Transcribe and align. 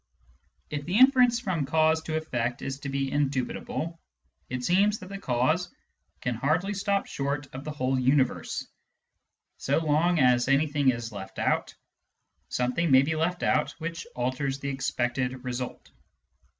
If 0.71 0.83
the 0.85 0.97
inference 0.97 1.39
from 1.39 1.67
cause 1.67 2.01
to 2.01 2.19
efFect 2.19 2.63
is 2.63 2.79
to 2.79 2.89
be 2.89 3.11
indubit 3.11 3.55
able, 3.55 4.01
it 4.49 4.63
seems 4.63 4.97
that 4.97 5.09
the 5.09 5.19
cause 5.19 5.69
can 6.21 6.33
hardly 6.33 6.73
stop 6.73 7.05
short 7.05 7.45
of 7.53 7.63
the 7.63 7.69
whole 7.71 7.99
universe. 7.99 8.65
So 9.57 9.77
long 9.77 10.17
as 10.17 10.47
anything 10.47 10.89
is 10.89 11.11
left 11.11 11.37
out, 11.37 11.75
something 12.49 12.89
may 12.89 13.03
be 13.03 13.15
left 13.15 13.43
out 13.43 13.73
which 13.73 14.07
alters 14.15 14.57
the 14.59 14.69
expected 14.69 15.43
result. 15.45 15.91